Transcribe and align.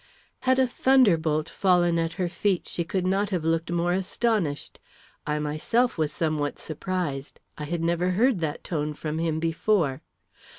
Had 0.49 0.57
a 0.57 0.65
thunderbolt 0.65 1.47
fallen 1.47 1.99
at 1.99 2.13
her 2.13 2.27
feet, 2.27 2.67
she 2.67 2.83
could 2.83 3.05
not 3.05 3.29
have 3.29 3.43
looked 3.45 3.69
more 3.71 3.91
astonished. 3.91 4.79
I 5.27 5.37
myself 5.37 5.95
was 5.95 6.11
somewhat 6.11 6.57
surprised; 6.57 7.39
I 7.55 7.65
had 7.65 7.83
never 7.83 8.09
heard 8.17 8.39
that 8.39 8.63
tone 8.63 8.95
from 8.95 9.19
him 9.19 9.39
before. 9.39 10.01